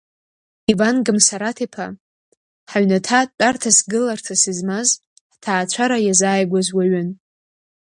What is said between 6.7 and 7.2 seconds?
уаҩын.